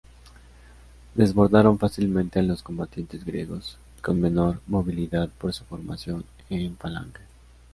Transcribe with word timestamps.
Desbordaron 1.13 1.77
fácilmente 1.77 2.39
a 2.39 2.41
los 2.41 2.63
combatientes 2.63 3.23
griegos, 3.23 3.77
con 4.01 4.19
menor 4.19 4.59
movilidad 4.65 5.29
por 5.29 5.53
su 5.53 5.63
formación 5.65 6.25
en 6.49 6.75
falange. 6.75 7.21